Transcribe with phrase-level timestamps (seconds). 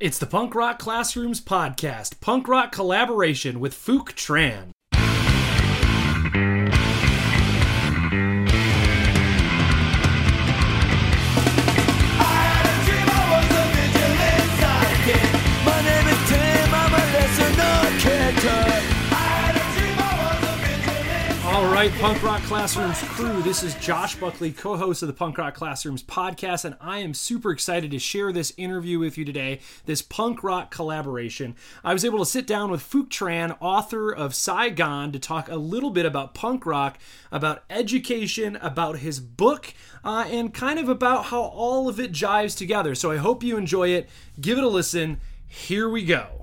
[0.00, 4.70] It's the Punk Rock Classrooms podcast, punk rock collaboration with Phuc Tran.
[21.80, 25.54] Right, Punk Rock Classrooms crew, this is Josh Buckley, co host of the Punk Rock
[25.54, 30.02] Classrooms podcast, and I am super excited to share this interview with you today, this
[30.02, 31.56] punk rock collaboration.
[31.82, 35.48] I was able to sit down with Phuc Tran, author of Sigh, Gone, to talk
[35.48, 36.98] a little bit about punk rock,
[37.32, 39.72] about education, about his book,
[40.04, 42.94] uh, and kind of about how all of it jives together.
[42.94, 44.10] So I hope you enjoy it.
[44.38, 45.18] Give it a listen.
[45.46, 46.39] Here we go.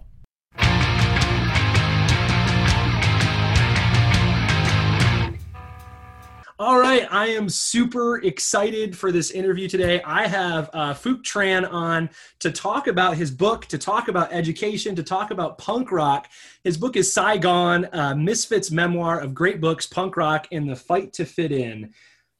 [6.59, 10.01] All right, I am super excited for this interview today.
[10.01, 14.95] I have uh, Phuc Tran on to talk about his book, to talk about education,
[14.95, 16.27] to talk about punk rock.
[16.63, 20.75] His book is Sigh, Gone, uh, Misfits Memoir of Great Books, Punk Rock, and the
[20.75, 21.93] Fight to Fit In.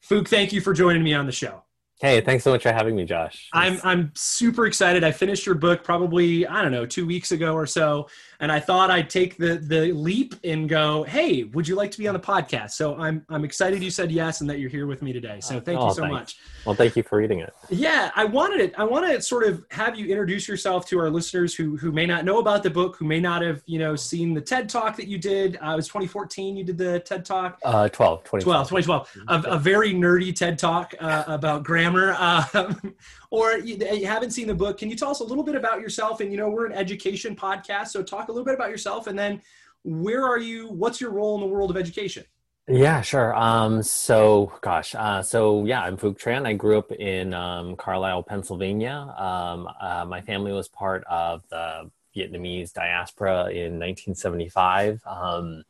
[0.04, 1.62] Phuc, thank you for joining me on the show.
[2.00, 3.48] Hey, thanks so much for having me, Josh.
[3.52, 5.02] I'm I'm super excited.
[5.02, 8.08] I finished your book probably I don't know two weeks ago or so,
[8.40, 11.98] and I thought I'd take the the leap and go, hey, would you like to
[11.98, 12.72] be on the podcast?
[12.72, 15.40] So I'm I'm excited you said yes and that you're here with me today.
[15.40, 16.12] So thank Oh, you so thanks.
[16.12, 16.36] much.
[16.64, 17.52] Well, thank you for reading it.
[17.70, 18.74] Yeah, I wanted it.
[18.78, 22.06] I want to sort of have you introduce yourself to our listeners who who may
[22.06, 24.96] not know about the book, who may not have you know seen the TED talk
[24.96, 25.56] that you did.
[25.56, 26.56] Uh, it was 2014.
[26.56, 27.58] You did the TED talk.
[27.64, 28.44] Uh, 12, 20.
[28.44, 32.16] 12, 2012, a, a very nerdy TED talk uh, about grammar.
[32.54, 32.94] Um,
[33.30, 34.78] or you, you haven't seen the book.
[34.78, 36.20] Can you tell us a little bit about yourself?
[36.20, 39.18] And you know, we're an education podcast, so talk a little bit about yourself, and
[39.18, 39.40] then
[39.84, 40.68] where are you?
[40.68, 42.24] What's your role in the world of education?
[42.70, 43.34] Yeah, sure.
[43.34, 46.46] Um, so, gosh, uh, so yeah, I'm Phuc Tran.
[46.46, 49.14] I grew up in um, Carlisle, Pennsylvania.
[49.16, 55.00] Um, uh, my family was part of the Vietnamese diaspora in 1975.
[55.06, 55.62] Um,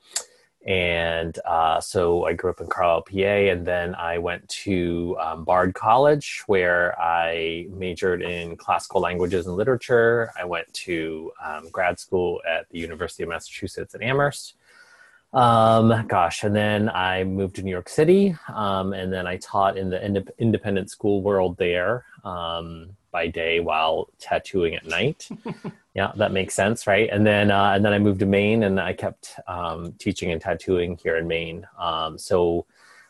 [0.69, 5.44] and uh, so I grew up in Carlisle, PA, and then I went to um,
[5.44, 10.31] Bard College where I majored in classical languages and literature.
[10.38, 14.56] I went to um, grad school at the University of Massachusetts at Amherst.
[15.32, 19.78] Um, gosh, and then I moved to New York City, um, and then I taught
[19.78, 25.28] in the indep- independent school world there um, by day while tattooing at night.
[25.94, 27.08] yeah, that makes sense, right?
[27.10, 30.41] And then uh, and then I moved to Maine, and I kept um, teaching and
[30.41, 31.66] tattooing here in Maine.
[31.78, 32.66] Um, so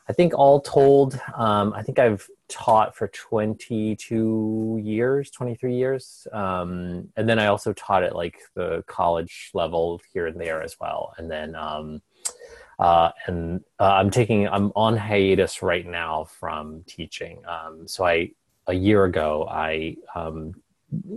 [0.09, 6.27] I think all told, um, I think I've taught for 22 years, 23 years.
[6.33, 10.77] Um, and then I also taught at like the college level here and there as
[10.81, 11.15] well.
[11.19, 12.01] And then, um,
[12.79, 17.43] uh, and uh, I'm taking, I'm on hiatus right now from teaching.
[17.47, 18.31] Um, so I,
[18.69, 20.55] a year ago, I um,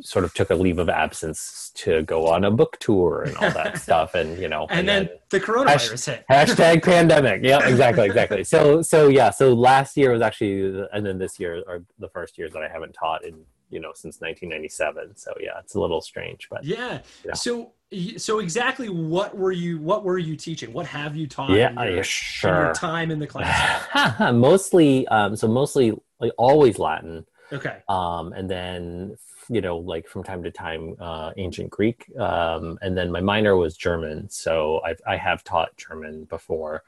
[0.02, 3.52] sort of took a leave of absence to go on a book tour and all
[3.52, 4.16] that stuff.
[4.16, 6.26] And, you know, And, then, the coronavirus hit.
[6.30, 11.18] hashtag pandemic yeah exactly exactly so so yeah so last year was actually and then
[11.18, 13.36] this year are the first years that i haven't taught in
[13.70, 17.00] you know since 1997 so yeah it's a little strange but Yeah.
[17.34, 17.72] So
[18.18, 20.74] so exactly what were you what were you teaching?
[20.74, 21.52] What have you taught?
[21.52, 24.34] yeah, in your, yeah sure time in the class.
[24.34, 27.78] mostly um so mostly like always latin Okay.
[27.90, 29.18] um and then
[29.50, 33.56] you know like from time to time uh ancient greek um and then my minor
[33.56, 36.84] was german so I've, i have taught german before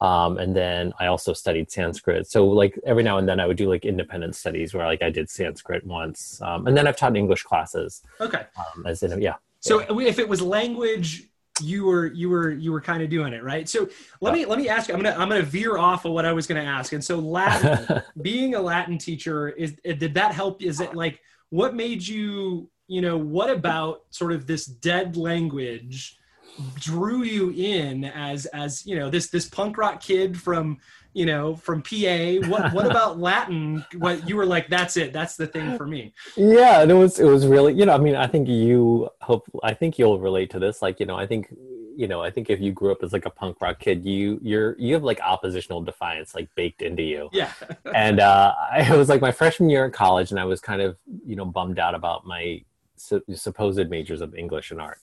[0.00, 3.56] um and then i also studied sanskrit so like every now and then i would
[3.56, 7.16] do like independent studies where like i did sanskrit once um and then i've taught
[7.16, 8.46] english classes Okay.
[8.56, 11.28] um as in yeah So if it was language,
[11.60, 13.68] you were you were you were kind of doing it right.
[13.68, 13.88] So
[14.20, 14.94] let me let me ask you.
[14.94, 16.92] I'm gonna I'm gonna veer off of what I was gonna ask.
[16.92, 20.62] And so Latin, being a Latin teacher, is did that help?
[20.62, 21.20] Is it like
[21.50, 26.17] what made you you know what about sort of this dead language
[26.76, 30.78] drew you in as as you know this this punk rock kid from
[31.14, 32.48] you know from PA?
[32.48, 33.84] What what about Latin?
[33.96, 34.68] What you were like?
[34.68, 35.12] That's it.
[35.12, 36.12] That's the thing for me.
[36.36, 39.48] yeah and it was it was really you know i mean i think you hope
[39.62, 41.48] i think you'll relate to this like you know i think
[41.96, 44.38] you know i think if you grew up as like a punk rock kid you
[44.42, 47.52] you're you have like oppositional defiance like baked into you Yeah.
[47.94, 50.80] and uh i it was like my freshman year in college and i was kind
[50.82, 50.96] of
[51.26, 52.62] you know bummed out about my
[52.96, 54.98] su- supposed majors of english and art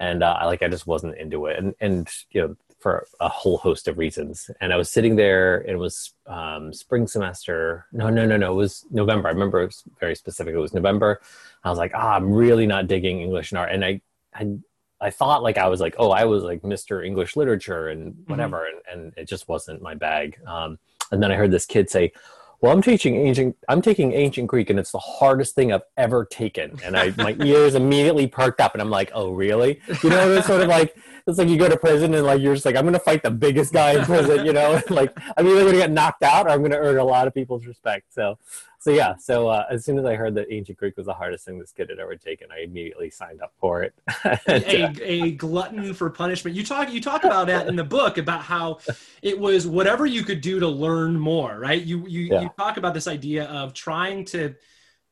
[0.00, 3.28] and uh, I like I just wasn't into it, and and you know for a
[3.28, 4.50] whole host of reasons.
[4.62, 7.86] And I was sitting there, it was um, spring semester.
[7.92, 8.52] No, no, no, no.
[8.52, 9.28] It was November.
[9.28, 10.54] I remember it was very specific.
[10.54, 11.20] It was November.
[11.62, 14.00] I was like, ah, I'm really not digging English and art, and I
[14.34, 14.56] I
[15.02, 17.04] I thought like I was like, oh, I was like Mr.
[17.04, 20.38] English literature and whatever, and, and it just wasn't my bag.
[20.46, 20.78] Um,
[21.12, 22.12] and then I heard this kid say,
[22.60, 26.26] well, I'm teaching ancient, I'm taking ancient Greek and it's the hardest thing I've ever
[26.26, 26.78] taken.
[26.84, 29.80] And I, my ears immediately perked up and I'm like, oh, really?
[30.02, 30.94] You know, it's sort of like,
[31.26, 33.22] it's like you go to prison and like, you're just like, I'm going to fight
[33.22, 36.46] the biggest guy in prison, you know, like I'm either going to get knocked out
[36.46, 38.12] or I'm going to earn a lot of people's respect.
[38.12, 38.38] So,
[38.80, 41.44] so yeah, so uh, as soon as I heard that ancient Greek was the hardest
[41.44, 43.92] thing this kid had ever taken, I immediately signed up for it.
[44.48, 46.56] a, a glutton for punishment.
[46.56, 48.78] You talk you talk about that in the book about how
[49.20, 51.82] it was whatever you could do to learn more, right?
[51.82, 52.40] You you, yeah.
[52.40, 54.54] you talk about this idea of trying to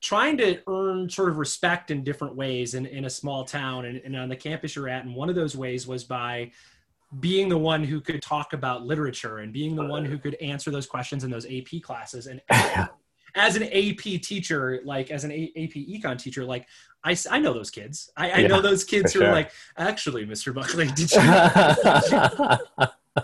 [0.00, 4.00] trying to earn sort of respect in different ways in, in a small town and,
[4.03, 5.05] and on the campus you're at.
[5.05, 6.53] And one of those ways was by
[7.20, 10.70] being the one who could talk about literature and being the one who could answer
[10.70, 12.29] those questions in those AP classes.
[12.29, 12.41] And
[13.35, 16.67] as an AP teacher, like as an A- AP econ teacher, like
[17.05, 18.11] I, I know those kids.
[18.17, 19.29] I, I yeah, know those kids who sure.
[19.29, 20.53] are like, actually, Mr.
[20.53, 22.79] Buckley, did you?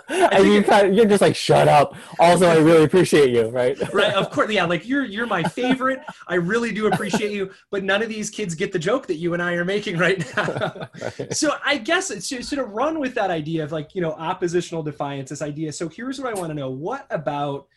[0.09, 3.79] and you kind of, you're just like shut up also i really appreciate you right
[3.95, 7.85] right of course yeah like you're you're my favorite i really do appreciate you but
[7.85, 10.89] none of these kids get the joke that you and i are making right now
[11.01, 11.33] right.
[11.37, 14.83] so i guess it's sort of run with that idea of like you know oppositional
[14.83, 17.69] defiance this idea so here's what i want to know what about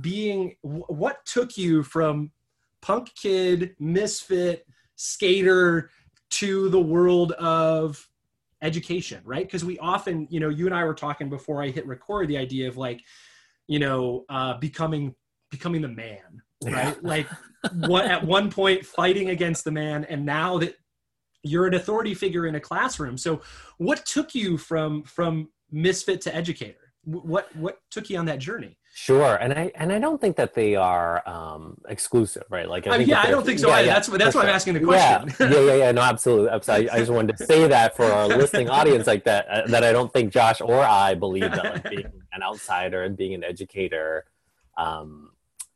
[0.00, 2.30] being what took you from
[2.80, 4.66] punk kid misfit
[4.96, 5.90] skater
[6.30, 8.06] to the world of
[8.62, 9.46] education right?
[9.46, 12.36] Because we often you know you and i were talking before i hit record the
[12.36, 13.02] idea of like
[13.66, 15.14] you know uh becoming
[15.50, 17.02] becoming the man right?
[17.02, 17.26] Like
[17.72, 20.76] what at one point fighting against the man and now that
[21.42, 23.16] you're an authority figure in a classroom.
[23.16, 23.40] So
[23.78, 26.92] what took you from from misfit to educator?
[27.04, 30.52] What what took you on that journey Sure, and I and I don't think that
[30.52, 32.68] they are um, exclusive, right?
[32.68, 33.68] Like, I uh, yeah, I don't think so.
[33.68, 34.50] Yeah, yeah, that's that's why sure.
[34.50, 35.34] I'm asking the question.
[35.40, 35.92] Yeah, yeah, yeah, yeah.
[35.92, 36.50] No, absolutely.
[36.50, 36.90] absolutely.
[36.90, 39.84] I, I, just wanted to say that for our listening audience, like that, uh, that
[39.84, 43.42] I don't think Josh or I believe that like, being an outsider and being an
[43.42, 44.26] educator
[44.76, 45.30] um,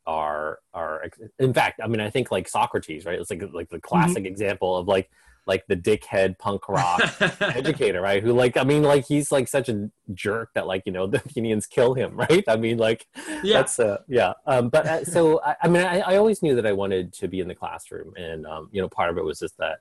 [0.05, 1.09] are are.
[1.39, 3.19] In fact, I mean, I think like Socrates, right?
[3.19, 4.27] It's like like the classic mm-hmm.
[4.27, 5.09] example of like
[5.45, 7.01] like the dickhead punk rock
[7.41, 8.23] educator, right?
[8.23, 11.17] Who like I mean like he's like such a jerk that like you know the
[11.17, 12.43] Athenians kill him, right?
[12.47, 13.07] I mean like
[13.43, 13.57] yeah.
[13.57, 14.33] that's uh, yeah.
[14.45, 17.27] Um, but uh, so I, I mean I, I, always knew that I wanted to
[17.27, 19.79] be in the classroom, and um, you know part of it was just that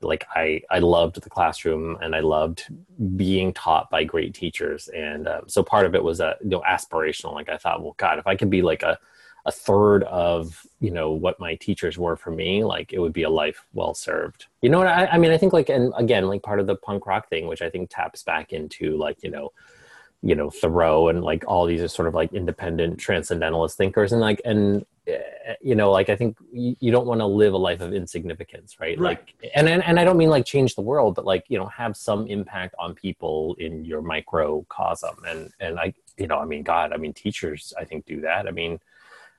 [0.00, 2.66] like I I loved the classroom and I loved
[3.16, 6.50] being taught by great teachers, and um, so part of it was a uh, you
[6.50, 7.34] know aspirational.
[7.34, 8.98] Like I thought, well, God, if I could be like a
[9.46, 13.22] a third of you know what my teachers were for me like it would be
[13.22, 14.46] a life well served.
[14.62, 14.88] You know what?
[14.88, 17.46] I, I mean i think like and again like part of the punk rock thing
[17.46, 19.52] which i think taps back into like you know
[20.22, 24.20] you know thoreau and like all these are sort of like independent transcendentalist thinkers and
[24.20, 27.56] like and eh, you know like i think you, you don't want to live a
[27.56, 28.98] life of insignificance right?
[28.98, 29.18] right.
[29.18, 31.66] Like and, and and i don't mean like change the world but like you know
[31.66, 35.16] have some impact on people in your microcosm.
[35.26, 38.48] And and i you know i mean god i mean teachers i think do that.
[38.48, 38.80] I mean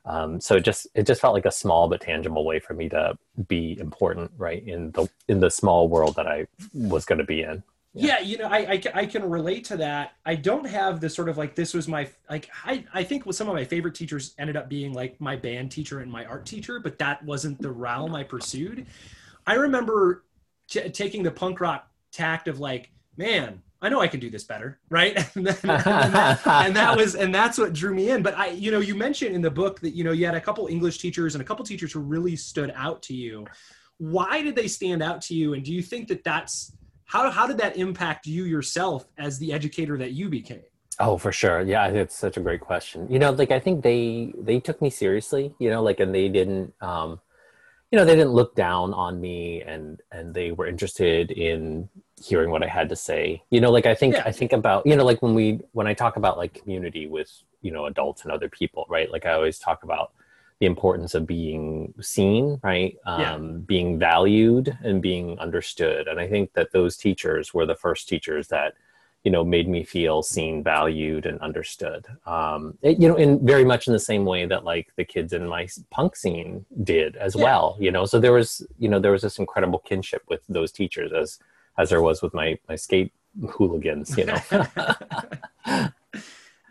[0.06, 2.90] um, so it just it just felt like a small but tangible way for me
[2.90, 3.18] to
[3.48, 7.42] be important, right in the in the small world that I was going to be
[7.42, 7.64] in.
[7.94, 8.08] Yeah.
[8.08, 10.14] yeah, you know, I, I, I can relate to that.
[10.24, 13.50] I don't have the sort of like this was my like I I think some
[13.50, 16.80] of my favorite teachers ended up being like my band teacher and my art teacher,
[16.80, 18.86] but that wasn't the realm I pursued.
[19.48, 20.24] I remember
[20.70, 24.44] t- taking the punk rock tact of like, man, I know I can do this
[24.44, 25.16] better, right?
[25.36, 28.22] and, then, and, that, and, that, was and that's what drew me in.
[28.22, 30.42] But I, you know, you mentioned in the book that you know you had a
[30.42, 33.46] couple English teachers and a couple teachers who really stood out to you.
[33.98, 35.54] Why did they stand out to you?
[35.54, 39.54] And do you think that that's how how did that impact you yourself as the
[39.54, 40.64] educator that you became?
[41.00, 41.62] Oh, for sure.
[41.62, 43.10] Yeah, it's such a great question.
[43.10, 45.54] You know, like I think they they took me seriously.
[45.60, 46.74] You know, like and they didn't.
[46.82, 47.22] um
[47.92, 51.90] you know they didn't look down on me and and they were interested in
[52.22, 53.44] hearing what I had to say.
[53.50, 54.24] You know, like I think yeah.
[54.26, 57.32] I think about you know like when we when I talk about like community with
[57.62, 59.12] you know adults and other people, right?
[59.12, 60.12] Like I always talk about
[60.60, 62.98] the importance of being seen, right?
[63.06, 63.38] Um, yeah.
[63.66, 66.08] Being valued and being understood.
[66.08, 68.74] And I think that those teachers were the first teachers that
[69.24, 73.66] you know made me feel seen valued and understood um it, you know in very
[73.66, 77.36] much in the same way that like the kids in my punk scene did as
[77.36, 77.44] yeah.
[77.44, 80.72] well you know so there was you know there was this incredible kinship with those
[80.72, 81.40] teachers as
[81.80, 83.14] as there was with my my skate
[83.54, 84.16] hooligans.
[84.18, 84.38] You know.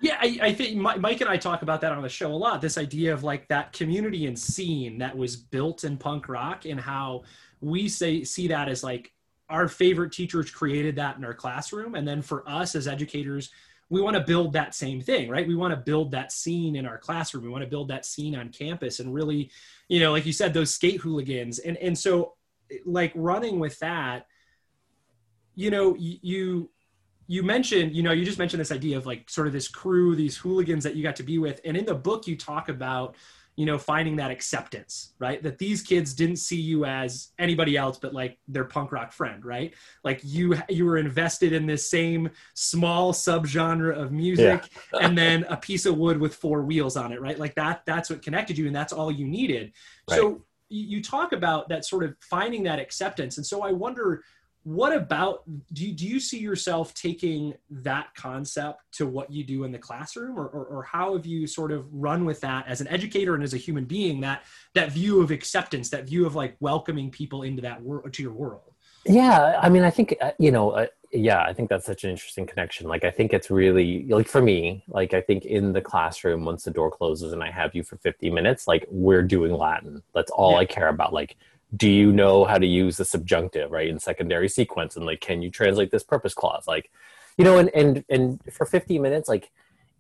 [0.01, 2.61] yeah, I, I, think Mike and I talk about that on the show a lot.
[2.61, 6.79] This idea of like that community and scene that was built in punk rock, and
[6.79, 7.25] how
[7.61, 9.13] we say see that as like
[9.49, 13.51] our favorite teachers created that in our classroom, and then for us as educators.
[13.91, 15.49] We want to build that same thing, right?
[15.49, 17.43] We want to build that scene in our classroom.
[17.43, 19.51] We want to build that scene on campus and really,
[19.89, 21.59] you know, like you said, those skate hooligans.
[21.59, 22.35] And and so
[22.85, 24.27] like running with that,
[25.59, 26.71] you know, you
[27.27, 30.15] you mentioned, you know, you just mentioned this idea of like sort of this crew,
[30.15, 33.17] these hooligans that you got to be with, and in the book you talk about,
[33.57, 35.43] you know finding that acceptance right?
[35.43, 39.45] That these kids didn't see you as anybody else but like their punk rock friend
[39.45, 39.75] right?
[40.05, 45.01] Like you you were invested in this same small subgenre of music yeah.
[45.01, 47.37] and then a piece of wood with four wheels on it right?
[47.37, 49.73] Like that that's what connected you and that's all you needed.
[50.09, 50.21] Right.
[50.21, 53.39] so you talk about that sort of finding that acceptance.
[53.39, 54.23] And so i wonder
[54.65, 59.65] what about do you, do you see yourself taking that concept to what you do
[59.65, 60.39] in the classroom?
[60.39, 63.43] Or, or, or, how have you sort of run with that as an educator and
[63.43, 64.43] as a human being that
[64.75, 68.33] that view of acceptance that view of like welcoming people into that world to your
[68.33, 68.75] world?
[69.07, 72.11] Yeah i mean i think uh, you know uh, yeah i think that's such an
[72.11, 72.89] interesting connection.
[72.89, 76.65] Like i think it's really like for me like i think in the classroom once
[76.65, 80.03] the door closes and i have you for 50 minutes like we're doing latin.
[80.15, 80.59] That's all yeah.
[80.59, 81.15] i care about.
[81.15, 81.37] Like
[81.77, 85.43] do you know how to use the subjunctive right in secondary sequence and like can
[85.43, 86.91] you translate this purpose clause like
[87.37, 89.51] you know and and and for 50 minutes like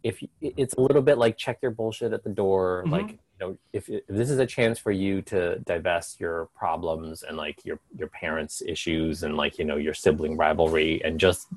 [0.02, 2.92] if it's a little bit like check your bullshit at the door mm-hmm.
[2.92, 7.22] like you know if, if this is a chance for you to divest your problems
[7.22, 11.48] and like your your parents issues and like you know your sibling rivalry and just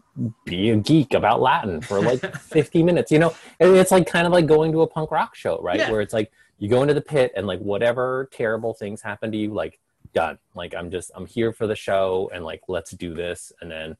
[0.45, 4.25] be a geek about latin for like 50 minutes you know and it's like kind
[4.25, 5.91] of like going to a punk rock show right yeah.
[5.91, 9.37] where it's like you go into the pit and like whatever terrible things happen to
[9.37, 9.79] you like
[10.13, 10.37] done.
[10.55, 13.97] Like I'm just I'm here for the show and like let's do this and then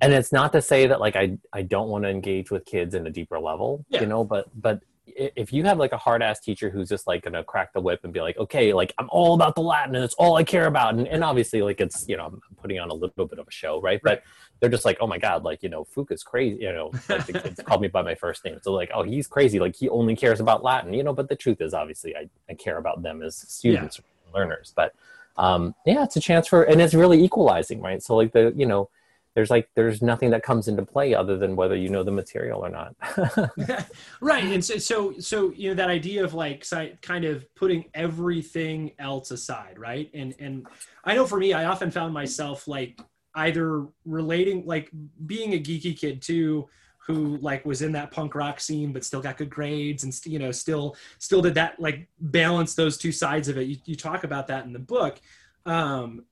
[0.00, 2.94] and it's not to say that like I I don't want to engage with kids
[2.94, 4.00] in a deeper level, yeah.
[4.00, 4.82] you know, but but
[5.16, 8.00] if you have like a hard ass teacher who's just like gonna crack the whip
[8.04, 10.66] and be like, okay, like I'm all about the Latin and it's all I care
[10.66, 13.48] about, and, and obviously like it's you know I'm putting on a little bit of
[13.48, 14.00] a show, right?
[14.02, 14.20] right.
[14.20, 14.22] But
[14.60, 17.32] they're just like, oh my god, like you know Phuc's crazy, you know, like the
[17.32, 20.16] kids called me by my first name, so like, oh he's crazy, like he only
[20.16, 21.12] cares about Latin, you know.
[21.12, 24.38] But the truth is, obviously, I I care about them as students, yeah.
[24.38, 24.94] learners, but
[25.38, 28.02] um, yeah, it's a chance for, and it's really equalizing, right?
[28.02, 28.90] So like the, you know,
[29.34, 32.66] there's like there's nothing that comes into play other than whether you know the material
[32.66, 32.96] or not.
[34.20, 36.66] right, and so so so you know that idea of like
[37.02, 40.10] kind of putting everything else aside, right?
[40.12, 40.66] And and
[41.04, 43.00] I know for me, I often found myself like
[43.36, 44.90] either relating, like
[45.24, 46.68] being a geeky kid too,
[47.08, 50.38] who like was in that punk rock scene but still got good grades and you
[50.38, 53.66] know still still did that like balance those two sides of it.
[53.66, 55.20] You, you talk about that in the book.
[55.66, 56.24] Um,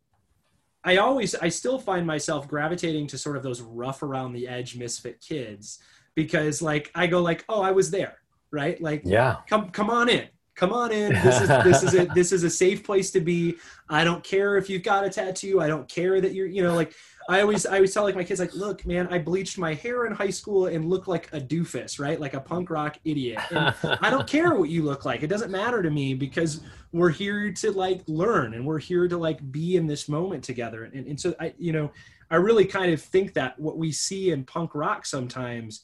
[0.84, 4.76] i always i still find myself gravitating to sort of those rough around the edge
[4.76, 5.80] misfit kids
[6.14, 8.18] because like i go like oh i was there
[8.50, 8.80] right?
[8.80, 9.36] Like yeah.
[9.48, 10.26] Come come on in
[10.56, 13.56] come on in this is this is a this is a safe place to be
[13.88, 16.74] i don't care if you've got a tattoo i don't care that you're you know
[16.74, 16.92] like
[17.28, 20.06] I always I always tell like my kids like, look, man, I bleached my hair
[20.06, 22.20] in high school and look like a doofus, right?
[22.20, 23.40] Like a punk rock idiot.
[23.50, 25.22] And I don't care what you look like.
[25.22, 26.60] It doesn't matter to me because
[26.92, 30.84] we're here to like learn and we're here to like be in this moment together.
[30.84, 31.90] And, and so I, you know,
[32.30, 35.82] I really kind of think that what we see in punk rock sometimes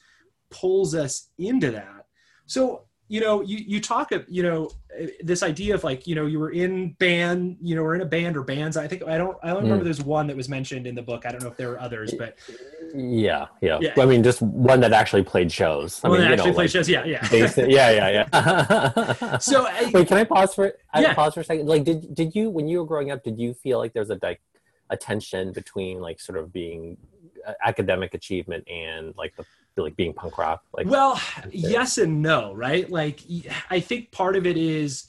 [0.50, 2.07] pulls us into that.
[2.47, 4.71] So you know, you, you talk of, you know,
[5.23, 8.07] this idea of like, you know, you were in band, you know, or in a
[8.07, 8.78] band or bands.
[8.78, 9.85] I think, I don't, I don't remember mm.
[9.85, 11.26] there's one that was mentioned in the book.
[11.26, 12.38] I don't know if there were others, but.
[12.95, 13.49] Yeah.
[13.61, 13.81] Yeah.
[13.83, 13.92] yeah.
[13.99, 16.00] I mean, just one that actually played shows.
[16.02, 16.88] I one mean, that actually know, played like, shows.
[16.88, 17.04] Yeah.
[17.04, 17.28] Yeah.
[17.31, 17.90] yeah.
[17.90, 18.26] Yeah.
[18.33, 19.37] Yeah.
[19.38, 21.12] so I, wait, can I pause for, I yeah.
[21.12, 21.66] pause for a second?
[21.66, 24.19] Like, did, did you, when you were growing up, did you feel like there's a,
[24.23, 24.40] like,
[24.88, 26.97] a tension between like sort of being
[27.47, 29.45] uh, academic achievement and like the
[29.76, 32.91] like being punk rock like well yes and no right?
[32.91, 33.21] Like
[33.71, 35.09] i think part of it is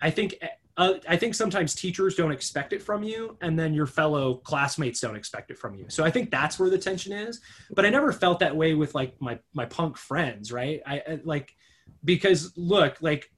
[0.00, 0.36] i think
[0.76, 5.00] uh, i think sometimes teachers don't expect it from you and then your fellow classmates
[5.00, 5.86] don't expect it from you.
[5.88, 7.40] So i think that's where the tension is.
[7.74, 10.80] But i never felt that way with like my my punk friends right?
[10.86, 11.54] I, I like
[12.04, 13.30] because look like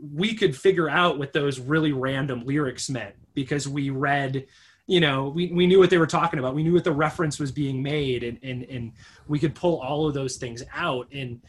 [0.00, 4.46] we could figure out what those really random lyrics meant because we read
[4.86, 6.54] you know we, we knew what they were talking about.
[6.54, 8.92] We knew what the reference was being made and and, and
[9.28, 11.08] we could pull all of those things out.
[11.12, 11.40] And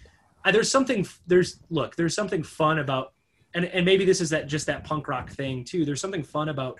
[0.44, 3.14] uh, there's something there's look there's something fun about
[3.54, 5.86] and, and maybe this is that just that punk rock thing too.
[5.86, 6.80] There's something fun about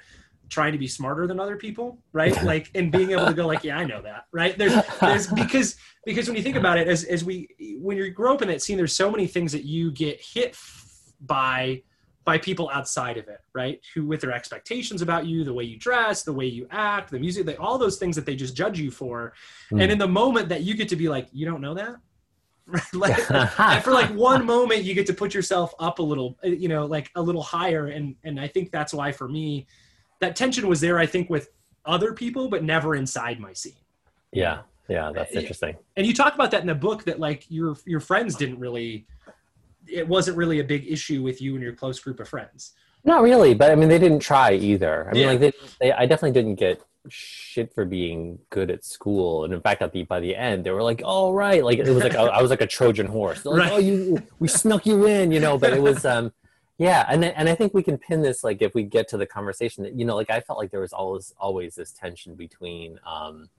[0.50, 2.42] trying to be smarter than other people right?
[2.44, 4.58] Like and being able to go like yeah i know that right?
[4.58, 7.50] There's, there's because because when you think about it as as we
[7.82, 10.56] when you grow up in that scene there's so many things that you get hit
[11.20, 11.82] by
[12.26, 13.80] by people outside of it, right?
[13.94, 17.20] Who, with their expectations about you, the way you dress, the way you act, the
[17.20, 19.34] music, they, all those things that they just judge you for.
[19.72, 19.84] Mm.
[19.84, 21.96] And in the moment that you get to be like, you don't know that,
[22.94, 23.16] like,
[23.84, 26.88] for like one moment, you get to put yourself up a little, uh, you know,
[26.88, 27.88] like a little higher.
[27.88, 29.68] And and I think that's why for me,
[30.20, 30.98] that tension was there.
[30.98, 31.50] I think with
[31.86, 33.74] other people, but never inside my scene.
[34.32, 35.76] Yeah, yeah, that's uh, interesting.
[35.96, 39.06] And you talk about that in the book that like your your friends didn't really
[39.88, 42.74] it wasn't really a big issue with you and your close group of friends.
[43.04, 45.08] Not really, but I mean, they didn't try either.
[45.08, 45.28] I mean, yeah.
[45.28, 49.62] like they, they, I definitely didn't get shit for being good at school, and in
[49.62, 52.04] fact, at the by the end, they were like, "All oh, right," like it was
[52.04, 53.46] like I was like a Trojan horse.
[53.46, 53.72] Like, right.
[53.74, 55.58] "Oh, you, we snuck you in," you know.
[55.58, 56.34] But it was, um,
[56.78, 59.26] Yeah, and and I think we can pin this like if we get to the
[59.26, 63.00] conversation that you know like I felt like there was always always this tension between
[63.06, 63.50] um,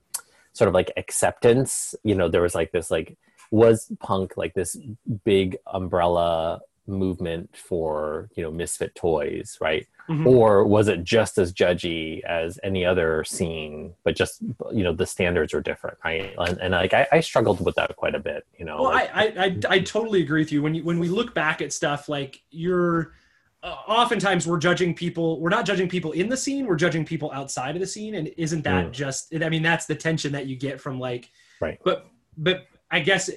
[0.53, 1.95] sort of like acceptance.
[2.03, 3.17] You know, there was like this like
[3.51, 4.77] was punk like this
[5.25, 9.87] big umbrella movement for you know misfit toys right?
[10.09, 10.25] Mm-hmm.
[10.25, 14.41] or was it just as judgy as any other scene but just
[14.73, 16.33] you know the standards are different right?
[16.39, 18.83] And, and like I, I, struggled with that quite a bit you know?
[18.83, 20.63] Well like, I, I i totally agree with you.
[20.63, 23.15] When you when we look back at stuff like you're
[23.65, 27.33] uh, oftentimes we're judging people we're not judging people in the scene we're judging people
[27.33, 28.93] outside of the scene and isn't that mm.
[28.93, 31.81] just i mean that's the tension that you get from like right.
[31.83, 33.31] but but i guess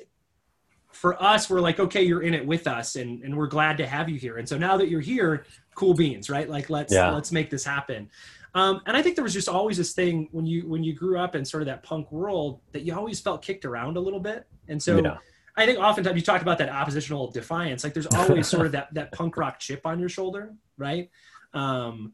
[0.91, 3.87] for us, we're like, okay, you're in it with us, and and we're glad to
[3.87, 4.37] have you here.
[4.37, 6.49] And so now that you're here, cool beans, right?
[6.49, 7.11] Like let's yeah.
[7.11, 8.09] let's make this happen.
[8.55, 11.19] Um, and I think there was just always this thing when you when you grew
[11.19, 14.19] up in sort of that punk world that you always felt kicked around a little
[14.19, 14.47] bit.
[14.67, 15.17] And so yeah.
[15.55, 17.83] I think oftentimes you talked about that oppositional defiance.
[17.83, 21.09] Like there's always sort of that that punk rock chip on your shoulder, right?
[21.53, 22.13] Um,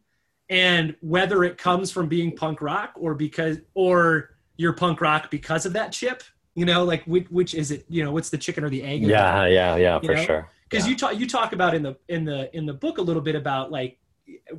[0.49, 5.65] and whether it comes from being punk rock or because or you're punk rock because
[5.65, 6.21] of that chip,
[6.55, 9.03] you know like which, which is it you know what's the chicken or the egg
[9.03, 10.23] yeah yeah yeah for know?
[10.23, 10.91] sure because yeah.
[10.91, 13.35] you talk you talk about in the in the in the book a little bit
[13.35, 13.99] about like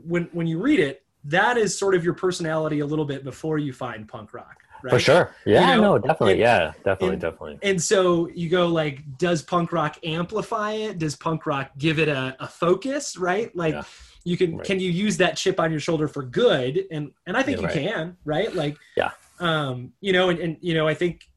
[0.04, 3.58] when when you read it that is sort of your personality a little bit before
[3.58, 4.90] you find punk rock right?
[4.90, 5.92] for sure yeah you know?
[5.92, 9.98] no definitely and, yeah definitely and, definitely and so you go like does punk rock
[10.04, 13.82] amplify it does punk rock give it a, a focus right like yeah.
[14.24, 14.66] you can right.
[14.66, 17.62] can you use that chip on your shoulder for good and and i think yeah,
[17.62, 17.90] you right.
[17.90, 19.10] can right like yeah
[19.40, 21.28] um you know and, and you know i think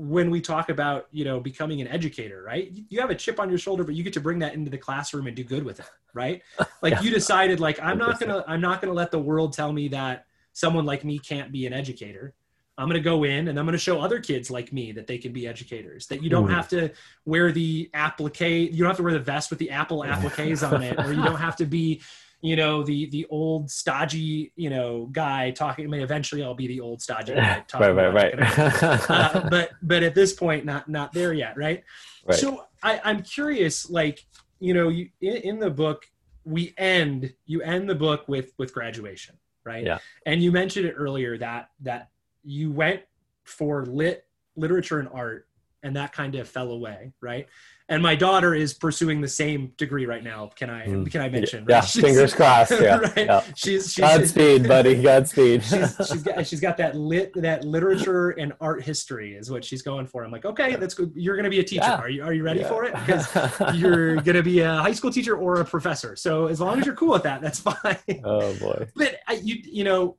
[0.00, 3.50] when we talk about you know becoming an educator right you have a chip on
[3.50, 5.78] your shoulder but you get to bring that into the classroom and do good with
[5.78, 6.42] it right
[6.82, 7.00] like yeah.
[7.02, 10.24] you decided like i'm not gonna i'm not gonna let the world tell me that
[10.54, 12.32] someone like me can't be an educator
[12.78, 15.34] i'm gonna go in and i'm gonna show other kids like me that they can
[15.34, 16.54] be educators that you don't mm.
[16.54, 16.90] have to
[17.26, 20.82] wear the applique you don't have to wear the vest with the apple appliques on
[20.82, 22.00] it or you don't have to be
[22.42, 25.84] you know the the old stodgy you know guy talking.
[25.84, 27.94] I mean, eventually I'll be the old stodgy guy talking.
[27.94, 28.82] right, right, right.
[29.10, 31.84] uh, but but at this point, not not there yet, right?
[32.26, 32.38] right.
[32.38, 34.24] So I, I'm curious, like
[34.58, 36.06] you know, you in, in the book
[36.44, 39.84] we end you end the book with with graduation, right?
[39.84, 39.98] Yeah.
[40.26, 42.10] And you mentioned it earlier that that
[42.42, 43.02] you went
[43.44, 45.46] for lit literature and art
[45.82, 47.48] and that kind of fell away, right?
[47.90, 50.48] and my daughter is pursuing the same degree right now.
[50.54, 51.10] Can I mm.
[51.10, 51.66] can I mention?
[51.68, 52.70] Yeah, fingers crossed.
[52.80, 53.26] Yeah, right?
[53.26, 53.44] yeah.
[53.56, 55.02] She's, she's Godspeed, buddy.
[55.02, 55.62] Godspeed.
[55.64, 59.82] she's, she's got she's got that lit that literature and art history is what she's
[59.82, 60.24] going for.
[60.24, 61.12] I'm like, okay, that's good.
[61.16, 61.82] You're going to be a teacher.
[61.82, 61.96] Yeah.
[61.96, 62.94] Are you are you ready for it?
[62.94, 63.28] Because
[63.74, 66.14] you're going to be a high school teacher or a professor.
[66.14, 68.22] So as long as you're cool with that, that's fine.
[68.22, 68.86] Oh boy.
[68.94, 70.16] But I, you you know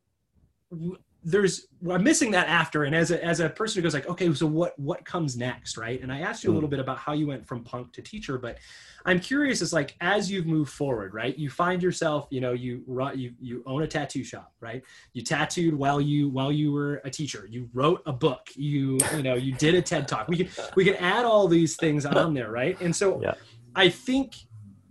[1.23, 4.33] there's I'm missing that after and as a as a person who goes like okay
[4.33, 6.01] so what what comes next right?
[6.01, 6.71] And I asked you a little hmm.
[6.71, 8.57] bit about how you went from punk to teacher but
[9.05, 12.83] I'm curious is like as you've moved forward right you find yourself you know you
[13.13, 14.83] you you own a tattoo shop right?
[15.13, 17.47] You tattooed while you while you were a teacher.
[17.49, 18.47] You wrote a book.
[18.55, 20.27] You you know you did a TED talk.
[20.27, 22.79] We can we can add all these things on there right?
[22.79, 23.33] And so yeah.
[23.75, 24.35] I think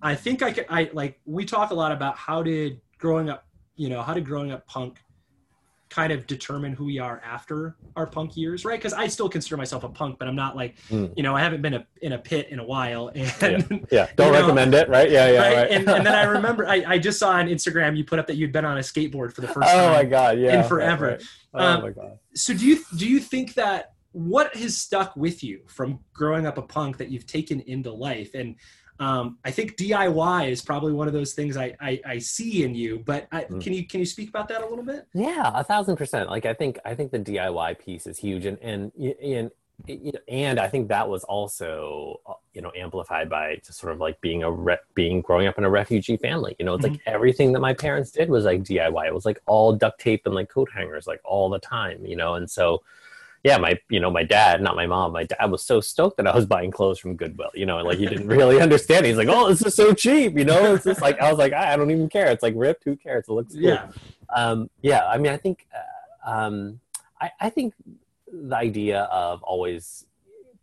[0.03, 3.47] I think I could I like we talk a lot about how did growing up
[3.77, 4.99] you know how did growing up punk
[5.90, 8.79] kind of determine who we are after our punk years, right?
[8.79, 11.12] Because I still consider myself a punk, but I'm not like, mm.
[11.16, 13.09] you know, I haven't been a, in a pit in a while.
[13.09, 14.09] And yeah, yeah.
[14.16, 15.11] don't recommend know, it, right?
[15.11, 15.57] Yeah, yeah, right.
[15.57, 15.70] right.
[15.70, 18.37] and, and, then I remember I, I, just saw on Instagram you put up that
[18.37, 19.90] you'd been on a skateboard for the first oh time.
[19.90, 21.07] Oh my god, yeah, in forever.
[21.07, 21.22] Right, right.
[21.55, 22.18] Oh um, my god.
[22.35, 26.59] So do you do you think that what has stuck with you from growing up
[26.59, 28.57] a punk that you've taken into life and
[29.00, 32.74] um, I think DIY is probably one of those things I, I, I see in
[32.74, 33.60] you, but I, mm.
[33.60, 35.06] can you can you speak about that a little bit?
[35.14, 36.28] Yeah, a thousand percent.
[36.28, 39.50] Like I think I think the DIY piece is huge, and and and
[40.28, 44.20] and I think that was also uh, you know amplified by just sort of like
[44.20, 46.54] being a re- being growing up in a refugee family.
[46.58, 46.92] You know, it's mm-hmm.
[46.92, 49.06] like everything that my parents did was like DIY.
[49.06, 52.04] It was like all duct tape and like coat hangers, like all the time.
[52.04, 52.82] You know, and so
[53.42, 55.12] yeah, my you know my dad, not my mom.
[55.12, 57.50] My dad was so stoked that I was buying clothes from Goodwill.
[57.55, 59.07] You know, like he didn't really understand.
[59.07, 61.55] He's like, "Oh, this is so cheap." You know, it's just like I was like,
[61.55, 62.26] I, don't even care.
[62.26, 62.85] It's like ripped.
[62.85, 63.24] Who cares?
[63.29, 63.62] It looks cool.
[63.62, 63.88] Yeah.
[64.35, 65.07] Um, yeah.
[65.07, 66.81] I mean, I think uh, um,
[67.20, 67.72] I, I think
[68.31, 70.07] the idea of always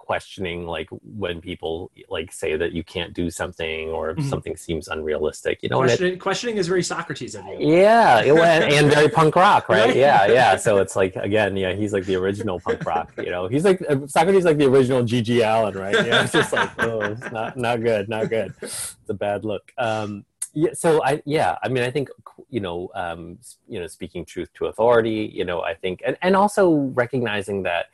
[0.08, 0.88] questioning like
[1.26, 4.30] when people like say that you can't do something or mm-hmm.
[4.30, 7.58] something seems unrealistic you know questioning, it, questioning is very socrates of you.
[7.60, 9.94] Yeah and, and very punk rock right?
[9.94, 10.56] Yeah yeah.
[10.68, 13.48] So it's like again yeah he's like the original punk rock you know?
[13.48, 15.98] He's like uh, socrates like the original GG Allin right?
[16.08, 18.54] Yeah it's just like oh it's not not good not good.
[18.62, 19.74] It's a bad look.
[19.78, 22.08] Um yeah so i yeah i mean i think
[22.50, 26.36] you know um you know speaking truth to authority you know i think and, and
[26.36, 26.70] also
[27.04, 27.88] recognizing that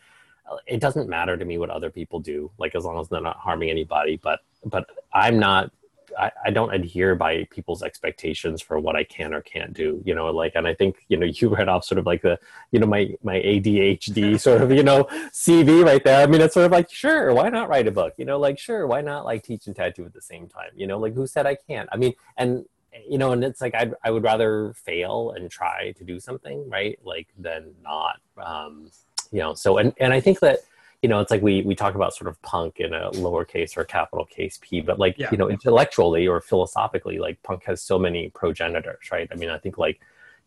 [0.68, 3.38] it doesn't matter to me what other people do like as long as they're not
[3.38, 5.72] harming anybody but but i'm not
[6.18, 10.14] I, I don't adhere by people's expectations for what I can or can't do, you
[10.16, 12.40] know, like, and I think, you know, you read off sort of like the,
[12.72, 16.22] you know, my, my ADHD sort of, you know, CV right there.
[16.22, 18.14] I mean, it's sort of like, sure, why not write a book?
[18.18, 20.70] You know, like, sure, why not like teach and tattoo at the same time?
[20.76, 21.90] You know, like who said I can't?
[21.92, 22.66] I mean, and,
[23.10, 26.70] you know, and it's like, I'd, I would rather fail and try to do something,
[26.70, 27.00] right?
[27.04, 28.92] Like, than not, um,
[29.34, 30.60] you know, so, and, and I think that,
[31.02, 33.82] you know, it's like we we talk about sort of punk in a lowercase or
[33.82, 35.28] a capital case p, but like yeah.
[35.32, 39.28] you know, intellectually or philosophically, like punk has so many progenitors, right?
[39.30, 40.00] I mean, I think like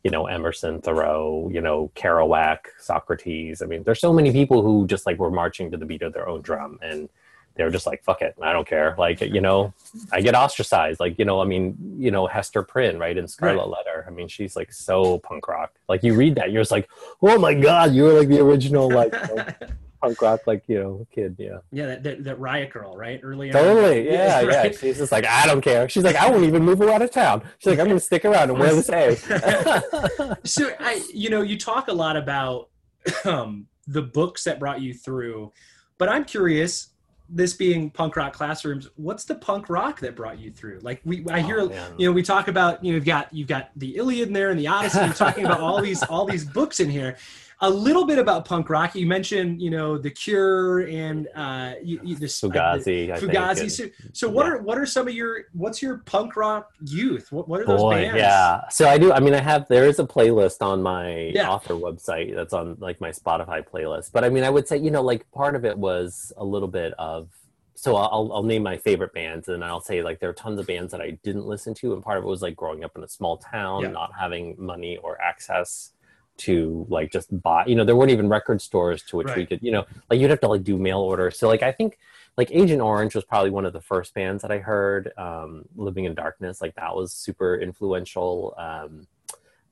[0.03, 3.61] you know Emerson, Thoreau, you know Kerouac, Socrates.
[3.61, 6.14] I mean, there's so many people who just like were marching to the beat of
[6.14, 7.11] their own drum, and
[7.57, 9.73] they're just like, "Fuck it, I don't care." Like you know,
[10.12, 11.01] I get ostracized.
[11.01, 13.69] Like you know, I mean, you know Hester Prynne, right in Scarlet right.
[13.69, 14.05] Letter.
[14.07, 15.73] I mean, she's like so punk rock.
[15.88, 16.88] Like you read that, you're just like,
[17.23, 19.47] "Oh my god, you were like the original like." You know,
[20.01, 23.51] punk rock like you know kid yeah yeah that, that, that riot grrrl right early
[23.51, 24.14] totally on.
[24.14, 24.79] yeah yeah, right?
[24.79, 27.11] she's just like i don't care she's like i won't even move her out of
[27.11, 31.42] town she's like i'm gonna stick around and wear this a so i you know
[31.42, 32.69] you talk a lot about
[33.25, 35.53] um, the books that brought you through
[35.99, 36.88] but i'm curious
[37.29, 40.79] this being punk rock classrooms what's the punk rock that brought you through?
[40.83, 43.49] Like we i hear oh, you know we talk about you know you've got you've
[43.49, 46.45] got the iliad in there and the odyssey you're talking about all these all these
[46.45, 47.17] books in here
[47.61, 48.95] a little bit about punk rock.
[48.95, 53.11] You mentioned, you know, The Cure and uh, you, you, this Fugazi.
[53.11, 53.71] Uh, Fugazi.
[53.71, 54.53] so, so what yeah.
[54.53, 57.33] are what are some of your what's your punk rock youth?
[57.33, 58.19] What, what are those Boy, bands?
[58.19, 58.69] Yeah.
[58.69, 59.12] So I do.
[59.12, 61.49] I mean, I have there is a playlist on my yeah.
[61.49, 64.12] author website that's on like my Spotify playlist.
[64.12, 66.69] But I mean, I would say you know, like part of it was a little
[66.69, 67.31] bit of
[67.75, 70.66] so I'll, I'll name my favorite bands and I'll say like there are tons of
[70.66, 73.05] bands that I didn't listen to and part of it was like growing up in
[73.05, 73.90] a small town, yeah.
[73.90, 75.92] not having money or access
[76.37, 79.37] to like just buy you know there weren't even record stores to which right.
[79.37, 81.72] we could you know like you'd have to like do mail orders so like i
[81.72, 81.99] think
[82.37, 86.05] like agent orange was probably one of the first bands that i heard um living
[86.05, 89.07] in darkness like that was super influential um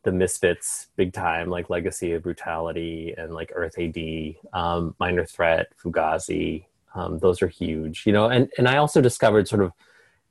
[0.02, 4.38] the misfits big time like legacy of brutality and like Earth A.D.
[4.52, 9.48] um minor threat fugazi um those are huge you know and and i also discovered
[9.48, 9.72] sort of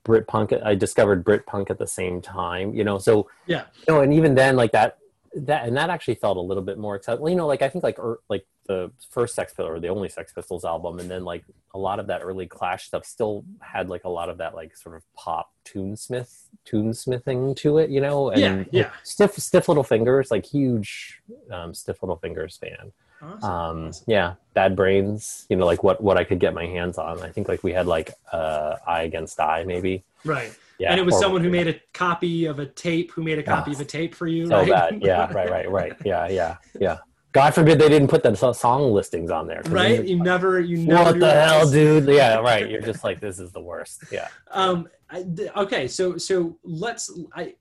[0.04, 0.52] Brit punk.
[0.63, 2.98] I discovered Brit punk at the same time, you know.
[2.98, 4.98] So yeah, you know, and even then, like that
[5.36, 7.28] that and that actually felt a little bit more exciting.
[7.28, 10.10] You know, like I think like er, like the first Sex Pistols or the only
[10.10, 11.43] Sex Pistols album, and then like
[11.74, 14.76] a lot of that early Clash stuff still had like a lot of that like
[14.76, 18.30] sort of pop tunesmith tunesmithing to it, you know.
[18.30, 18.89] And yeah, yeah.
[19.04, 22.91] Stiff Stiff Little Fingers, like huge um, Stiff Little Fingers fan.
[23.22, 23.50] Awesome.
[23.50, 23.91] Um.
[24.06, 25.46] Yeah, Bad Brains.
[25.50, 27.22] You know, like what what I could get my hands on.
[27.22, 30.04] I think like we had like uh, I Against I, maybe.
[30.26, 30.56] Right.
[30.80, 33.44] Yeah, and it was someone who made a copy of a tape who made a
[33.44, 34.48] copy of a tape for you.
[34.48, 34.70] So right?
[34.70, 35.00] bad.
[35.04, 35.94] Yeah, right, right, right.
[36.04, 36.98] Yeah, yeah, yeah.
[37.32, 39.62] God forbid they didn't put the song listings on there.
[39.68, 40.04] Right?
[40.06, 41.12] You never, you never.
[41.12, 42.08] What the hell, dude?
[42.08, 42.70] Yeah, right.
[42.70, 44.04] You're just like, this is the worst.
[44.12, 44.28] Yeah.
[44.52, 44.90] Um.
[45.10, 45.26] I,
[45.58, 45.88] okay.
[45.88, 47.12] So, so let's.
[47.36, 47.56] I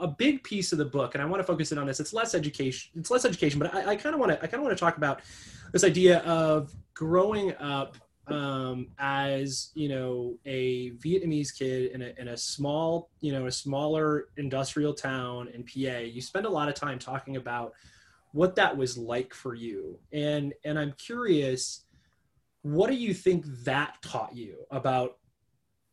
[0.00, 2.00] a big piece of the book, and I want to focus in on this.
[2.00, 2.92] It's less education.
[2.98, 4.38] It's less education, but I, I kind of want to.
[4.38, 5.20] I kind of want to talk about
[5.72, 7.96] this idea of growing up
[8.30, 13.52] um, as you know a Vietnamese kid in a, in a small you know a
[13.52, 17.72] smaller industrial town in PA you spend a lot of time talking about
[18.32, 19.98] what that was like for you.
[20.12, 21.84] And and I'm curious
[22.62, 25.18] what do you think that taught you about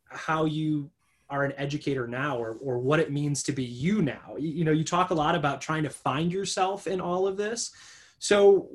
[0.09, 0.89] how you
[1.29, 4.35] are an educator now or, or what it means to be you now?
[4.37, 7.37] You, you know you talk a lot about trying to find yourself in all of
[7.37, 7.71] this.
[8.19, 8.69] So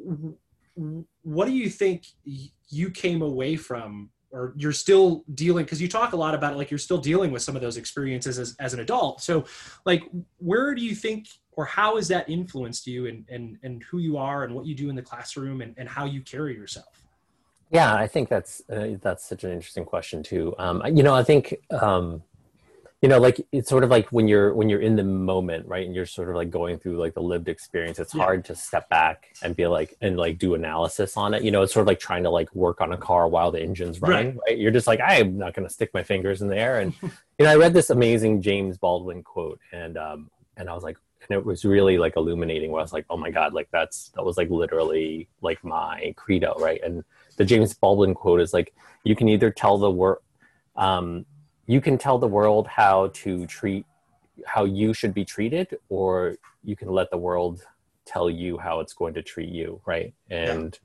[1.22, 2.06] what do you think
[2.70, 6.56] you came away from or you're still dealing because you talk a lot about it
[6.56, 9.20] like you're still dealing with some of those experiences as, as an adult.
[9.20, 9.44] So
[9.84, 10.04] like
[10.38, 14.16] where do you think or how has that influenced you and and, and who you
[14.16, 17.02] are and what you do in the classroom and, and how you carry yourself?
[17.70, 20.54] Yeah i think that's uh, that's such an interesting question too.
[20.58, 22.22] Um, you know i think um,
[23.02, 25.86] you know like it's sort of like when you're when you're in the moment right
[25.86, 28.22] and you're sort of like going through like the lived experience it's yeah.
[28.22, 31.62] hard to step back and be like and like do analysis on it you know
[31.62, 34.28] it's sort of like trying to like work on a car while the engine's running
[34.28, 34.58] right, right?
[34.58, 37.10] you're just like i'm not going to stick my fingers in the air and you
[37.44, 40.96] know i read this amazing james baldwin quote and um and i was like
[41.28, 44.10] and it was really like illuminating where i was like oh my god like that's
[44.10, 47.02] that was like literally like my credo right and
[47.36, 50.18] the james baldwin quote is like you can either tell the world
[50.76, 51.24] um
[51.66, 53.86] you can tell the world how to treat
[54.46, 57.62] how you should be treated or you can let the world
[58.06, 60.14] tell you how it's going to treat you right?
[60.30, 60.78] And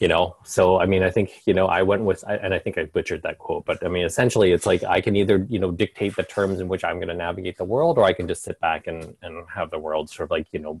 [0.00, 2.78] you know so i mean i think you know i went with and i think
[2.78, 5.70] i butchered that quote but i mean essentially it's like i can either you know
[5.70, 8.42] dictate the terms in which i'm going to navigate the world or i can just
[8.42, 10.80] sit back and and have the world sort of like you know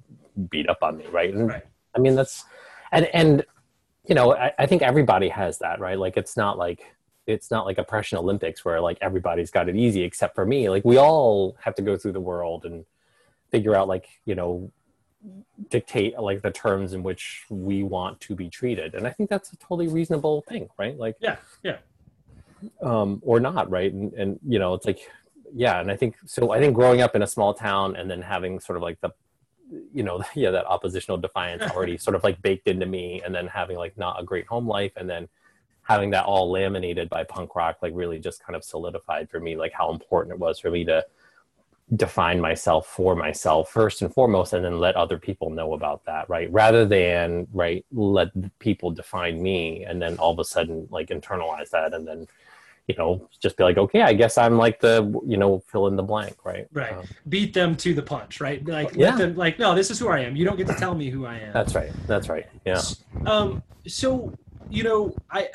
[0.50, 1.32] beat up on me right?
[1.32, 1.62] And right.
[1.96, 2.44] i mean that's
[2.92, 3.44] and and
[4.04, 5.98] you know I, I think everybody has that right?
[5.98, 6.94] Like it's not like
[7.28, 10.70] it's not like oppression olympics where like everybody's got it easy except for me.
[10.70, 12.84] Like we all have to go through the world and
[13.50, 14.72] figure out like you know
[15.68, 18.94] dictate like the terms in which we want to be treated.
[18.94, 20.98] And i think that's a totally reasonable thing right?
[20.98, 21.78] Like yeah yeah.
[22.82, 23.92] um or not right?
[23.92, 25.00] And, and you know it's like
[25.54, 28.20] yeah and i think so i think growing up in a small town and then
[28.20, 29.10] having sort of like the
[29.92, 33.46] you know yeah that oppositional defiance already sort of like baked into me and then
[33.46, 35.28] having like not a great home life and then
[35.88, 39.56] having that all laminated by punk rock like really just kind of solidified for me
[39.56, 41.04] like how important it was for me to
[41.96, 46.28] define myself for myself first and foremost and then let other people know about that
[46.28, 46.52] right?
[46.52, 51.70] Rather than right let people define me and then all of a sudden like internalize
[51.70, 52.26] that and then
[52.86, 55.96] you know just be like okay i guess i'm like the you know fill in
[55.96, 56.66] the blank right?
[56.72, 56.94] Right.
[56.94, 58.64] Um, beat them to the punch right?
[58.66, 59.10] Like yeah.
[59.10, 60.36] let them like no this is who i am.
[60.36, 61.52] You don't get to tell me who i am.
[61.52, 61.90] That's right.
[62.06, 62.46] That's right.
[62.66, 62.82] Yeah.
[63.26, 64.34] Um so
[64.70, 65.48] you know, I,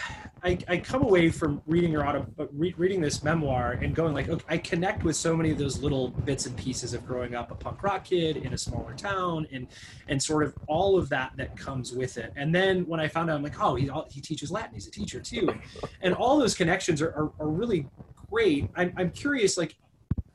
[0.44, 4.28] I, I come away from reading your auto, re- reading this memoir and going like,
[4.28, 7.52] okay, I connect with so many of those little bits and pieces of growing up
[7.52, 9.68] a punk rock kid in a smaller town and,
[10.08, 12.34] and sort of all of that that comes with it.
[12.36, 14.92] And then when I found out, I'm like, oh, he, he teaches Latin, he's a
[14.92, 15.50] teacher too.
[15.50, 15.62] And,
[16.02, 17.88] and all those connections are, are, are really
[18.30, 18.70] great.
[18.76, 19.76] I'm, I'm curious, like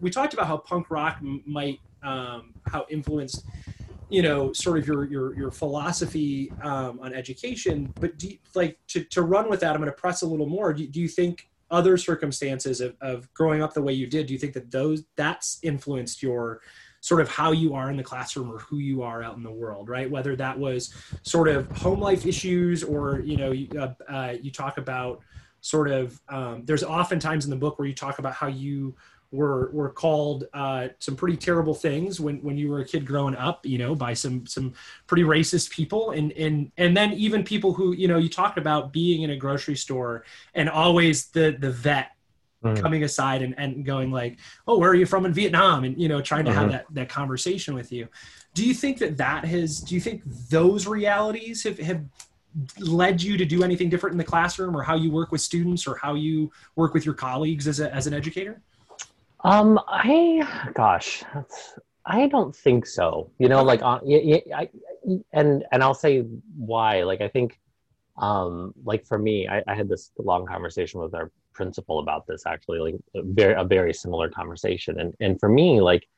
[0.00, 3.44] we talked about how punk rock might, um, how influenced
[4.08, 8.78] you know sort of your your your philosophy um, on education but do you, like
[8.86, 10.72] to, to run with that i'm going to press a little more.
[10.72, 14.32] Do, do you think other circumstances of, of growing up the way you did do
[14.32, 16.60] you think that those that's influenced your
[17.00, 19.50] sort of how you are in the classroom or who you are out in the
[19.50, 20.10] world right?
[20.10, 20.92] Whether that was
[21.22, 25.20] sort of home life issues or you know you, uh, uh, you talk about
[25.60, 28.94] sort of um, there's oftentimes in the book where you talk about how you
[29.30, 33.36] were were called uh, some pretty terrible things when when you were a kid growing
[33.36, 34.72] up, you know, by some some
[35.06, 38.92] pretty racist people, and and and then even people who you know you talked about
[38.92, 42.12] being in a grocery store and always the the vet
[42.64, 42.80] mm.
[42.80, 46.08] coming aside and, and going like, oh, where are you from in Vietnam, and you
[46.08, 46.60] know, trying to mm-hmm.
[46.60, 48.08] have that that conversation with you.
[48.54, 49.80] Do you think that that has?
[49.80, 52.02] Do you think those realities have have
[52.80, 55.86] led you to do anything different in the classroom or how you work with students
[55.86, 58.62] or how you work with your colleagues as, a, as an educator
[59.44, 63.30] um, I gosh, that's I don't think so.
[63.38, 64.68] You know, like uh, yeah, yeah, I,
[65.32, 66.20] and and I'll say
[66.56, 67.02] why.
[67.02, 67.58] Like I think,
[68.16, 72.46] um, like for me, I, I had this long conversation with our principal about this
[72.46, 74.98] actually, like a very a very similar conversation.
[74.98, 76.08] And and for me, like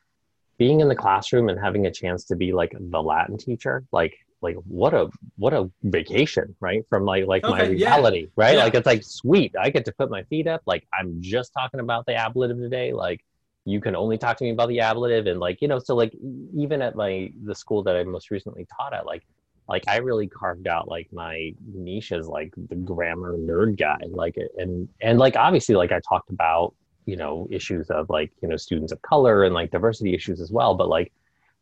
[0.59, 4.14] being in the classroom and having a chance to be like the Latin teacher, like
[4.42, 6.85] like what a what a vacation right?
[6.88, 8.26] From like like okay, my reality yeah.
[8.37, 8.57] right?
[8.57, 8.64] Yeah.
[8.64, 9.55] like it's like sweet.
[9.59, 10.62] I get to put my feet up.
[10.66, 12.92] Like i'm just talking about the ablative today.
[12.92, 13.24] Like
[13.64, 16.12] you can only talk to me about the ablative and like you know so like
[16.55, 19.22] even at my the school that i most recently taught at like
[19.68, 23.98] like i really carved out like my niche as like the grammar nerd guy.
[24.09, 26.74] Like and and like obviously like i talked about
[27.07, 30.50] you know issues of like you know students of color and like diversity issues as
[30.50, 30.74] well.
[30.74, 31.12] But like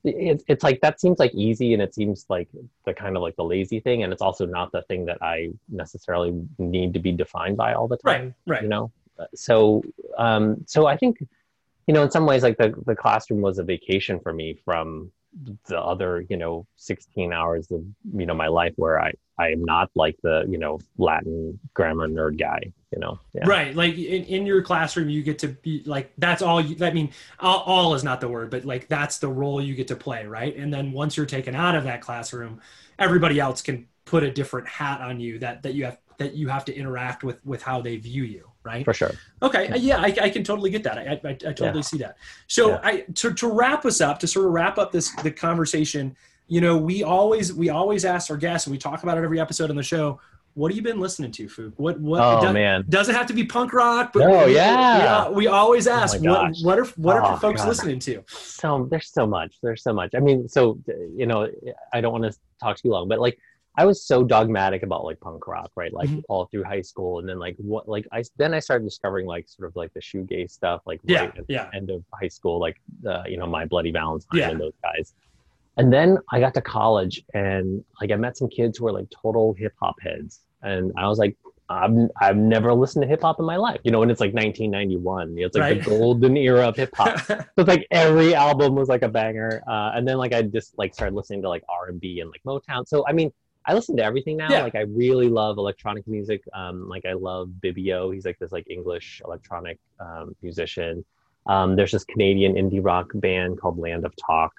[0.08, 2.48] it's it's like that seems like easy and it seems like
[2.84, 5.50] the kind of like the lazy thing and it's also not the thing that i
[5.68, 8.62] necessarily need to be defined by all the time right right.
[8.62, 8.90] you know?
[9.34, 9.82] So
[10.16, 11.18] um so i think
[11.86, 15.10] you know in some ways like the the classroom was a vacation for me from
[15.66, 19.62] the other you know 16 hours of you know my life where i i am
[19.64, 22.60] not like the you know latin grammar nerd guy
[22.92, 23.18] you know?
[23.34, 23.46] Yeah.
[23.46, 23.74] right.
[23.74, 27.10] Like in, in your classroom you get to be like that's all you i mean
[27.38, 30.26] all, all is not the word but like that's the role you get to play
[30.26, 30.56] right?
[30.56, 32.60] And then once you're taken out of that classroom
[32.98, 36.48] everybody else can put a different hat on you that that you have that you
[36.48, 40.14] have to interact with with how they view you right for sure okay yeah i,
[40.20, 41.80] I can totally get that i, I, I totally yeah.
[41.80, 42.80] see that so yeah.
[42.82, 46.16] i to, to wrap us up to sort of wrap up this the conversation
[46.48, 49.40] you know we always we always ask our guests and we talk about it every
[49.40, 50.20] episode on the show
[50.58, 51.72] what have you been listening to, Phuc?
[51.76, 52.20] What what?
[52.20, 55.30] Oh does, man, doesn't have to be punk rock, but oh we, yeah, we, uh,
[55.30, 57.68] we always oh, ask oh what what are what oh, are folks God.
[57.68, 58.24] listening to?
[58.26, 60.16] So there's so much, there's so much.
[60.16, 60.80] I mean, so
[61.14, 61.48] you know,
[61.92, 63.38] I don't want to talk too long, but like
[63.78, 65.94] I was so dogmatic about like punk rock, right?
[65.94, 66.18] Like mm-hmm.
[66.28, 69.48] all through high school, and then like what, like I then I started discovering like
[69.48, 71.68] sort of like the shoegaze stuff, like yeah, right at yeah.
[71.70, 74.50] the end of high school, like uh, you know my Bloody Valentine yeah.
[74.50, 75.14] and those guys.
[75.76, 79.06] And then I got to college, and like I met some kids who were like
[79.10, 81.36] total hip hop heads, and I was like,
[81.68, 84.02] I've I've never listened to hip hop in my life, you know.
[84.02, 85.84] And it's like 1991, it's like right.
[85.84, 87.20] the golden era of hip hop.
[87.26, 90.76] so it's like every album was like a banger, uh, and then like I just
[90.76, 92.88] like started listening to like R and B and like Motown.
[92.88, 93.32] So I mean
[93.66, 94.48] I listen to everything now.
[94.50, 94.62] Yeah.
[94.62, 96.42] Like I really love electronic music.
[96.54, 98.12] Um, like I love Bibio.
[98.14, 101.04] He's like this like English electronic um, musician.
[101.46, 104.52] Um, there's this Canadian indie rock band called Land of Talk,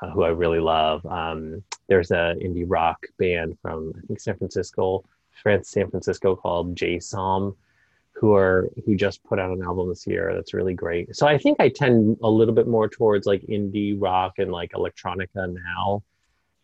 [0.00, 1.04] uh, who I really love.
[1.06, 5.04] Um, there's a indie rock band from I think San Francisco,
[5.42, 7.56] France, San Francisco called Jay Som.
[8.12, 11.14] who are who just put out an album this year that's really great.
[11.16, 14.72] So I think I tend a little bit more towards like indie rock and like
[14.72, 16.02] electronica now.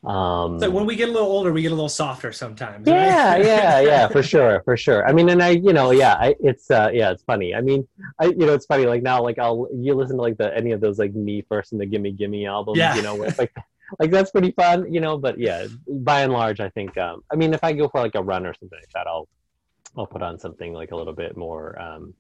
[0.04, 2.87] Um, so when we get a little older, we get a little softer sometimes.
[2.87, 3.44] Yeah, right?
[3.44, 5.06] yeah, yeah, for sure, for sure.
[5.06, 7.54] I mean, and I, you know, yeah, I, it's, uh, yeah, it's funny.
[7.54, 7.87] I mean,
[8.20, 8.87] I, you know, it's funny.
[8.87, 11.72] Like now, like I'll you listen to like the any of those like me first
[11.72, 12.78] and the Gimme Gimme albums.
[12.78, 12.94] Yeah.
[12.94, 13.52] You know, where like
[13.98, 14.92] like that's pretty fun.
[14.92, 16.96] You know, but yeah, by and large, I think.
[16.96, 19.28] Um, I mean, if I go for like a run or something like that, I'll
[19.96, 22.14] I'll put on something like a little bit more um,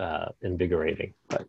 [0.00, 1.14] uh, invigorating.
[1.28, 1.46] But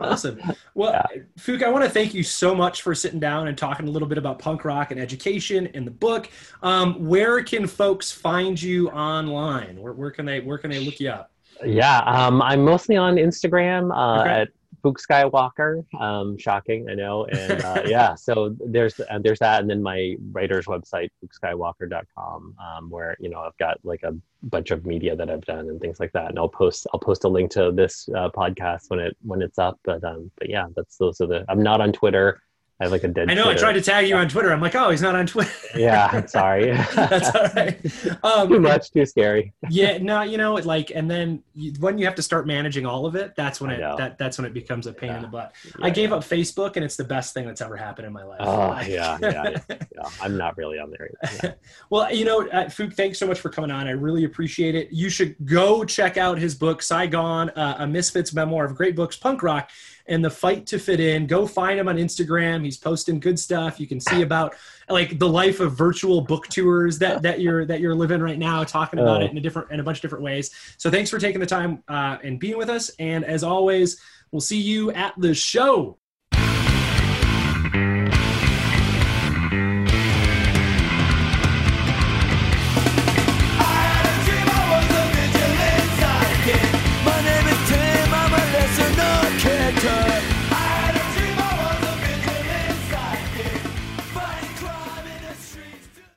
[0.00, 0.40] awesome.
[0.74, 1.22] Well, yeah.
[1.38, 4.08] Phuc, I want to thank you so much for sitting down and talking a little
[4.08, 6.30] bit about punk rock and education in the book.
[6.62, 9.78] Um, where can folks find you online?
[9.78, 11.30] Where, where can they where can they look you up?
[11.62, 14.30] Yeah, um, I'm mostly on Instagram uh, okay.
[14.30, 14.48] at
[14.82, 15.84] Phuc Skywalker.
[16.00, 17.26] Um, shocking, I know.
[17.26, 22.90] And uh, yeah, so there's uh, there's that, and then my writer's website, phucskywalker.com, um,
[22.90, 24.14] where you know I've got like a
[24.44, 26.30] bunch of media that I've done and things like that.
[26.30, 29.58] And I'll post I'll post a link to this uh, podcast when it when it's
[29.58, 29.78] up.
[29.84, 31.44] But um, but yeah, that's those are the.
[31.48, 32.42] I'm not on Twitter.
[32.82, 33.30] I have like a dead.
[33.30, 33.44] I know.
[33.44, 33.58] Twitter.
[33.58, 34.52] I tried to tag you on Twitter.
[34.52, 35.52] I'm like, oh, he's not on Twitter.
[35.76, 36.72] yeah, sorry.
[36.96, 38.24] That's all right.
[38.24, 39.52] Um, too much, too scary.
[39.70, 43.06] yeah, no, you know, like, and then you, when you have to start managing all
[43.06, 45.16] of it, that's when it that that's when it becomes a pain yeah.
[45.16, 45.52] in the butt.
[45.64, 46.16] Yeah, I gave yeah.
[46.16, 48.40] up Facebook, and it's the best thing that's ever happened in my life.
[48.40, 51.08] Oh like, yeah, yeah, yeah, I'm not really on there.
[51.40, 51.60] Yet.
[51.88, 53.86] well, you know, uh, Phuc, thanks so much for coming on.
[53.86, 54.88] I really appreciate it.
[54.90, 58.96] You should go check out his book, Sigh, Gone, uh, a Misfits memoir of great
[58.96, 59.70] books, punk rock
[60.06, 61.26] and the fight to fit in.
[61.26, 62.64] Go find him on Instagram.
[62.64, 63.80] He's posting good stuff.
[63.80, 64.54] You can see about
[64.88, 68.64] like the life of virtual book tours that that you're that you're living right now,
[68.64, 70.50] talking about it in a different in a bunch of different ways.
[70.76, 72.90] So thanks for taking the time uh, and being with us.
[72.98, 75.98] And as always, we'll see you at the show.